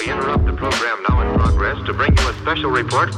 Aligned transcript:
We 0.00 0.10
interrupt 0.10 0.46
the 0.46 0.52
program 0.52 1.02
now 1.08 1.20
in 1.20 1.38
progress 1.38 1.84
to 1.86 1.92
bring 1.92 2.16
you 2.16 2.28
a 2.28 2.34
special 2.34 2.70
report. 2.70 3.14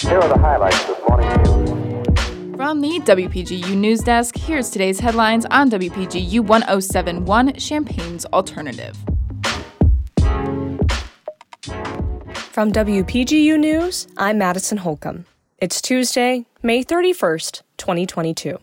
Here 0.00 0.18
are 0.18 0.28
the 0.28 0.38
highlights 0.38 0.84
this 0.84 0.98
morning's 1.08 1.48
news. 1.48 2.56
From 2.56 2.80
the 2.80 3.00
WPGU 3.00 3.76
News 3.76 4.00
Desk, 4.00 4.36
here's 4.36 4.70
today's 4.70 5.00
headlines 5.00 5.46
on 5.46 5.70
WPGU 5.70 6.40
1071 6.40 7.54
Champaign's 7.54 8.24
Alternative. 8.26 8.96
From 12.54 12.70
WPGU 12.70 13.58
News, 13.58 14.06
I'm 14.16 14.38
Madison 14.38 14.78
Holcomb. 14.78 15.26
It's 15.58 15.82
Tuesday, 15.82 16.46
May 16.62 16.84
31st, 16.84 17.62
2022. 17.78 18.58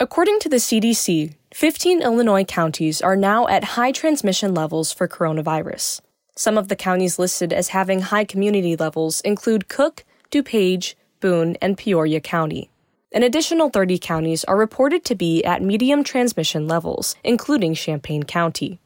According 0.00 0.38
to 0.40 0.48
the 0.48 0.58
CDC, 0.58 1.34
15 1.52 2.02
Illinois 2.02 2.44
counties 2.44 3.02
are 3.02 3.16
now 3.16 3.48
at 3.48 3.74
high 3.74 3.90
transmission 3.90 4.54
levels 4.54 4.92
for 4.92 5.08
coronavirus. 5.08 6.00
Some 6.36 6.56
of 6.56 6.68
the 6.68 6.76
counties 6.76 7.18
listed 7.18 7.52
as 7.52 7.70
having 7.70 8.02
high 8.02 8.24
community 8.24 8.76
levels 8.76 9.20
include 9.22 9.66
Cook, 9.66 10.04
DuPage, 10.30 10.94
Boone, 11.18 11.56
and 11.60 11.76
Peoria 11.76 12.20
County. 12.20 12.70
An 13.10 13.24
additional 13.24 13.70
30 13.70 13.98
counties 13.98 14.44
are 14.44 14.56
reported 14.56 15.04
to 15.04 15.16
be 15.16 15.42
at 15.42 15.62
medium 15.62 16.04
transmission 16.04 16.68
levels, 16.68 17.16
including 17.24 17.74
Champaign 17.74 18.22
County. 18.22 18.78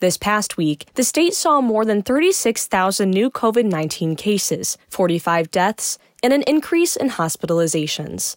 This 0.00 0.16
past 0.16 0.56
week, 0.56 0.86
the 0.94 1.04
state 1.04 1.34
saw 1.34 1.60
more 1.60 1.84
than 1.84 2.02
36,000 2.02 3.08
new 3.08 3.30
COVID 3.30 3.64
19 3.64 4.16
cases, 4.16 4.76
45 4.90 5.52
deaths, 5.52 6.00
and 6.20 6.32
an 6.32 6.42
increase 6.48 6.96
in 6.96 7.10
hospitalizations. 7.10 8.34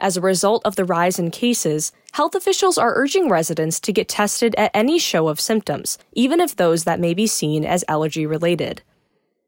As 0.00 0.16
a 0.16 0.20
result 0.20 0.62
of 0.64 0.76
the 0.76 0.84
rise 0.84 1.18
in 1.18 1.32
cases, 1.32 1.90
health 2.12 2.36
officials 2.36 2.78
are 2.78 2.94
urging 2.94 3.28
residents 3.28 3.80
to 3.80 3.92
get 3.92 4.08
tested 4.08 4.54
at 4.56 4.70
any 4.72 4.96
show 4.96 5.26
of 5.26 5.40
symptoms, 5.40 5.98
even 6.12 6.38
if 6.38 6.54
those 6.54 6.84
that 6.84 7.00
may 7.00 7.14
be 7.14 7.26
seen 7.26 7.64
as 7.64 7.84
allergy 7.88 8.24
related. 8.24 8.82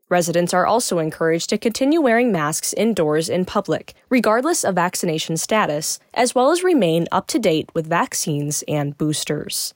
Residents 0.08 0.52
are 0.52 0.66
also 0.66 0.98
encouraged 0.98 1.50
to 1.50 1.58
continue 1.58 2.00
wearing 2.00 2.33
masks 2.33 2.72
indoors 2.72 3.28
in 3.28 3.44
public, 3.44 3.94
regardless 4.08 4.64
of 4.64 4.75
vaccination 4.75 5.36
status, 5.36 6.00
as 6.14 6.34
well 6.34 6.50
as 6.50 6.64
remain 6.64 7.06
up 7.12 7.28
to 7.28 7.38
date 7.38 7.70
with 7.72 7.86
vaccines 7.86 8.64
and 8.66 8.98
boosters. 8.98 9.72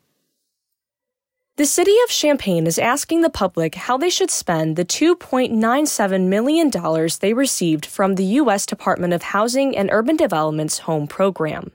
The 1.56 1.66
city 1.66 1.94
of 2.02 2.10
Champaign 2.10 2.66
is 2.66 2.80
asking 2.80 3.20
the 3.20 3.30
public 3.30 3.76
how 3.76 3.96
they 3.96 4.10
should 4.10 4.32
spend 4.32 4.74
the 4.74 4.84
$2.97 4.84 6.26
million 6.26 6.72
they 7.20 7.32
received 7.32 7.86
from 7.86 8.16
the 8.16 8.24
U.S. 8.42 8.66
Department 8.66 9.12
of 9.12 9.22
Housing 9.22 9.76
and 9.76 9.88
Urban 9.92 10.16
Development's 10.16 10.78
Home 10.78 11.06
Program. 11.06 11.70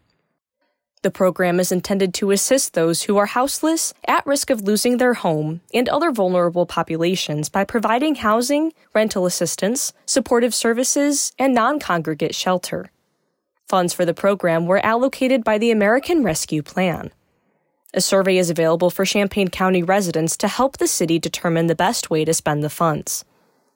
The 1.02 1.12
program 1.12 1.62
is 1.62 1.72
intended 1.72 2.14
to 2.16 2.32
assist 2.32 2.74
those 2.74 3.04
who 3.04 3.16
are 3.16 3.28
houseless, 3.28 3.94
at 4.06 4.26
risk 4.28 4.50
of 4.50 4.64
losing 4.64 4.98
their 4.98 5.14
home, 5.14 5.62
and 5.74 5.88
other 5.88 6.12
vulnerable 6.12 6.66
populations 6.66 7.48
by 7.48 7.64
providing 7.64 8.16
housing, 8.16 8.74
rental 8.94 9.26
assistance, 9.26 9.94
supportive 10.06 10.54
services, 10.54 11.32
and 11.40 11.54
non 11.54 11.80
congregate 11.80 12.36
shelter. 12.36 12.92
Funds 13.70 13.94
for 13.94 14.04
the 14.04 14.14
program 14.14 14.66
were 14.66 14.86
allocated 14.86 15.46
by 15.46 15.58
the 15.58 15.72
American 15.72 16.22
Rescue 16.22 16.62
Plan. 16.62 17.12
A 17.92 18.02
survey 18.02 18.38
is 18.38 18.52
available 18.52 18.92
for 18.92 19.04
Champaign 19.04 19.48
County 19.48 19.82
residents 19.82 20.38
to 20.38 20.48
help 20.48 20.78
the 20.78 20.86
city 20.86 21.18
determine 21.18 21.66
the 21.66 21.74
best 21.74 22.12
way 22.12 22.24
to 22.24 22.36
spend 22.36 22.64
the 22.64 22.70
funds. 22.70 23.26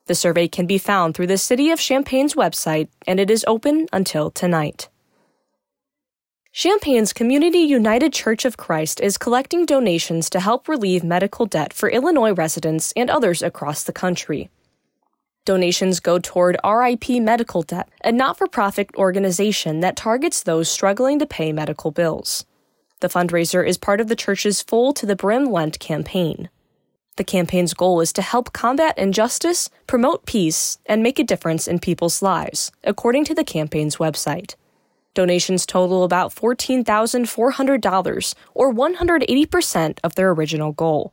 The 0.06 0.14
survey 0.14 0.48
can 0.48 0.68
be 0.68 0.78
found 0.78 1.16
through 1.16 1.28
the 1.28 1.38
City 1.38 1.72
of 1.72 1.80
Champaign's 1.80 2.36
website, 2.36 2.90
and 3.08 3.20
it 3.20 3.32
is 3.32 3.44
open 3.48 3.88
until 3.92 4.30
tonight. 4.30 4.88
Champaign's 6.52 7.12
Community 7.12 7.58
United 7.58 8.14
Church 8.14 8.46
of 8.46 8.56
Christ 8.56 9.02
is 9.02 9.18
collecting 9.18 9.66
donations 9.66 10.30
to 10.30 10.40
help 10.40 10.68
relieve 10.68 11.04
medical 11.04 11.48
debt 11.48 11.74
for 11.74 11.90
Illinois 11.90 12.34
residents 12.34 12.94
and 12.96 13.10
others 13.10 13.42
across 13.42 13.84
the 13.84 13.94
country. 13.94 14.52
Donations 15.46 16.00
go 16.00 16.20
toward 16.20 16.60
RIP 16.64 17.10
Medical 17.10 17.64
Debt, 17.64 17.90
a 18.04 18.12
not 18.12 18.38
for 18.38 18.46
profit 18.46 18.92
organization 18.96 19.80
that 19.80 19.96
targets 19.96 20.44
those 20.44 20.70
struggling 20.70 21.18
to 21.18 21.26
pay 21.26 21.52
medical 21.52 21.90
bills. 21.90 22.46
The 23.04 23.10
fundraiser 23.10 23.68
is 23.68 23.78
part 23.78 24.00
of 24.00 24.08
the 24.08 24.16
church's 24.16 24.62
Full 24.62 24.94
to 24.94 25.06
the 25.06 25.18
Brim 25.18 25.52
Lent 25.52 25.78
campaign. 25.78 26.50
The 27.18 27.26
campaign's 27.26 27.74
goal 27.74 28.00
is 28.00 28.14
to 28.14 28.22
help 28.22 28.54
combat 28.54 28.98
injustice, 28.98 29.70
promote 29.88 30.26
peace, 30.26 30.78
and 30.86 31.04
make 31.04 31.20
a 31.20 31.26
difference 31.26 31.68
in 31.68 31.80
people's 31.80 32.22
lives, 32.22 32.72
according 32.82 33.26
to 33.26 33.36
the 33.36 33.44
campaign's 33.44 33.98
website. 33.98 34.56
Donations 35.16 35.66
total 35.66 36.06
about 36.06 36.34
$14,400, 36.34 38.36
or 38.54 38.74
180% 38.74 40.00
of 40.02 40.16
their 40.16 40.32
original 40.32 40.72
goal. 40.72 41.12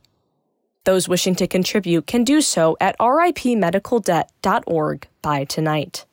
Those 0.85 1.09
wishing 1.09 1.35
to 1.35 1.45
contribute 1.45 2.07
can 2.07 2.23
do 2.23 2.39
so 2.39 2.77
at 2.79 2.97
ripmedicaldebt.org 2.99 5.07
by 5.21 5.43
tonight. 5.43 6.05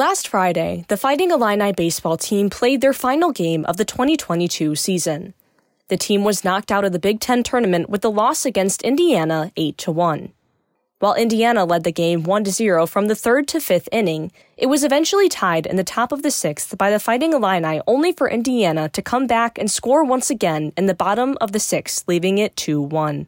Last 0.00 0.28
Friday, 0.28 0.86
the 0.88 0.96
Fighting 0.96 1.30
Illini 1.30 1.72
baseball 1.72 2.16
team 2.16 2.48
played 2.48 2.80
their 2.80 2.94
final 2.94 3.32
game 3.32 3.66
of 3.66 3.76
the 3.76 3.84
2022 3.84 4.74
season. 4.74 5.34
The 5.88 5.98
team 5.98 6.24
was 6.24 6.42
knocked 6.42 6.72
out 6.72 6.86
of 6.86 6.92
the 6.92 6.98
Big 6.98 7.20
Ten 7.20 7.42
tournament 7.42 7.90
with 7.90 8.00
the 8.00 8.10
loss 8.10 8.46
against 8.46 8.80
Indiana 8.80 9.52
8 9.58 9.86
1. 9.86 10.32
While 11.00 11.12
Indiana 11.12 11.66
led 11.66 11.84
the 11.84 11.92
game 11.92 12.22
1 12.22 12.46
0 12.46 12.86
from 12.86 13.08
the 13.08 13.14
third 13.14 13.46
to 13.48 13.60
fifth 13.60 13.90
inning, 13.92 14.32
it 14.56 14.68
was 14.68 14.84
eventually 14.84 15.28
tied 15.28 15.66
in 15.66 15.76
the 15.76 15.84
top 15.84 16.12
of 16.12 16.22
the 16.22 16.30
sixth 16.30 16.78
by 16.78 16.90
the 16.90 16.98
Fighting 16.98 17.34
Illini 17.34 17.82
only 17.86 18.12
for 18.12 18.30
Indiana 18.30 18.88
to 18.88 19.02
come 19.02 19.26
back 19.26 19.58
and 19.58 19.70
score 19.70 20.02
once 20.02 20.30
again 20.30 20.72
in 20.78 20.86
the 20.86 20.94
bottom 20.94 21.36
of 21.42 21.52
the 21.52 21.60
sixth, 21.60 22.08
leaving 22.08 22.38
it 22.38 22.56
2 22.56 22.80
1. 22.80 23.26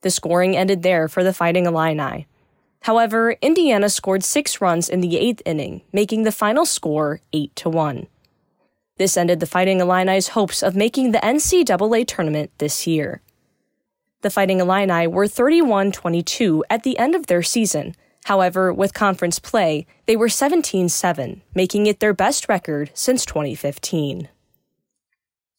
The 0.00 0.10
scoring 0.10 0.56
ended 0.56 0.82
there 0.82 1.06
for 1.06 1.22
the 1.22 1.32
Fighting 1.32 1.66
Illini. 1.66 2.26
However, 2.84 3.36
Indiana 3.40 3.88
scored 3.88 4.22
six 4.22 4.60
runs 4.60 4.90
in 4.90 5.00
the 5.00 5.16
eighth 5.16 5.40
inning, 5.46 5.80
making 5.90 6.24
the 6.24 6.30
final 6.30 6.66
score 6.66 7.20
8 7.32 7.56
to 7.56 7.70
1. 7.70 8.06
This 8.98 9.16
ended 9.16 9.40
the 9.40 9.46
Fighting 9.46 9.80
Illini's 9.80 10.28
hopes 10.28 10.62
of 10.62 10.76
making 10.76 11.12
the 11.12 11.18
NCAA 11.20 12.06
tournament 12.06 12.50
this 12.58 12.86
year. 12.86 13.22
The 14.20 14.28
Fighting 14.28 14.60
Illini 14.60 15.06
were 15.06 15.26
31 15.26 15.92
22 15.92 16.62
at 16.68 16.82
the 16.82 16.98
end 16.98 17.14
of 17.14 17.26
their 17.26 17.42
season. 17.42 17.96
However, 18.26 18.70
with 18.70 18.92
conference 18.92 19.38
play, 19.38 19.86
they 20.04 20.14
were 20.14 20.28
17 20.28 20.90
7, 20.90 21.40
making 21.54 21.86
it 21.86 22.00
their 22.00 22.12
best 22.12 22.50
record 22.50 22.90
since 22.92 23.24
2015. 23.24 24.28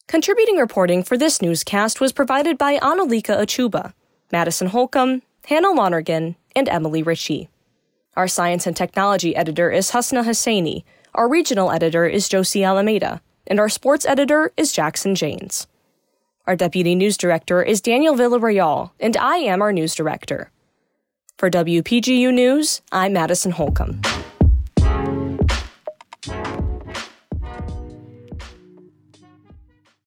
Contributing 0.06 0.58
reporting 0.58 1.02
for 1.02 1.18
this 1.18 1.42
newscast 1.42 2.00
was 2.00 2.12
provided 2.12 2.56
by 2.56 2.78
Annalika 2.78 3.36
Achuba, 3.36 3.94
Madison 4.30 4.68
Holcomb, 4.68 5.22
Hannah 5.46 5.72
Lonergan, 5.72 6.36
and 6.56 6.68
Emily 6.68 7.04
Ritchie. 7.04 7.48
Our 8.16 8.26
science 8.26 8.66
and 8.66 8.74
technology 8.74 9.36
editor 9.36 9.70
is 9.70 9.90
Hasna 9.90 10.24
Husseini. 10.24 10.82
Our 11.14 11.28
regional 11.28 11.70
editor 11.70 12.06
is 12.06 12.28
Josie 12.28 12.64
Alameda. 12.64 13.20
And 13.46 13.60
our 13.60 13.68
sports 13.68 14.04
editor 14.04 14.52
is 14.56 14.72
Jackson 14.72 15.14
Janes. 15.14 15.68
Our 16.46 16.56
deputy 16.56 16.94
news 16.94 17.16
director 17.16 17.62
is 17.62 17.80
Daniel 17.80 18.14
Villarreal, 18.14 18.90
and 18.98 19.16
I 19.16 19.36
am 19.36 19.62
our 19.62 19.72
news 19.72 19.94
director. 19.94 20.50
For 21.38 21.50
WPGU 21.50 22.32
News, 22.32 22.80
I'm 22.90 23.12
Madison 23.12 23.52
Holcomb. 23.52 24.00